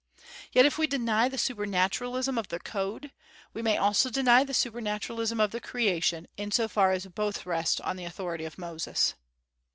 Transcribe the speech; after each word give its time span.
Yet 0.51 0.65
if 0.65 0.79
we 0.79 0.87
deny 0.87 1.29
the 1.29 1.37
supernaturalism 1.37 2.35
of 2.39 2.47
the 2.47 2.59
code, 2.59 3.11
we 3.53 3.61
may 3.61 3.77
also 3.77 4.09
deny 4.09 4.43
the 4.43 4.51
supernaturalism 4.51 5.39
of 5.39 5.51
the 5.51 5.61
creation, 5.61 6.27
in 6.37 6.49
so 6.49 6.67
far 6.67 6.91
as 6.91 7.05
both 7.05 7.45
rest 7.45 7.79
on 7.81 7.97
the 7.97 8.05
authority 8.05 8.45
of 8.45 8.57
Moses. 8.57 9.13